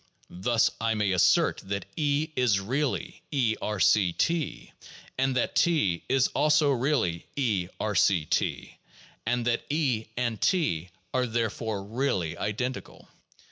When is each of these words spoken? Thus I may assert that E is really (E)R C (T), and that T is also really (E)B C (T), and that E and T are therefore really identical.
Thus 0.41 0.71
I 0.81 0.95
may 0.95 1.11
assert 1.11 1.61
that 1.63 1.85
E 1.95 2.31
is 2.35 2.59
really 2.59 3.21
(E)R 3.31 3.79
C 3.79 4.13
(T), 4.13 4.73
and 5.19 5.35
that 5.37 5.53
T 5.55 6.03
is 6.09 6.27
also 6.29 6.71
really 6.71 7.27
(E)B 7.35 7.69
C 7.99 8.25
(T), 8.25 8.79
and 9.27 9.45
that 9.45 9.63
E 9.69 10.07
and 10.17 10.41
T 10.41 10.89
are 11.13 11.27
therefore 11.27 11.83
really 11.83 12.35
identical. 12.35 13.09